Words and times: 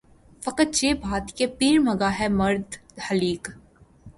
فقط 0.41 0.83
یہ 0.83 0.93
بات 1.03 1.25
کہ 1.37 1.45
پیر 1.57 1.77
مغاں 1.79 2.11
ہے 2.19 2.27
مرد 2.39 2.69
خلیق 3.01 3.49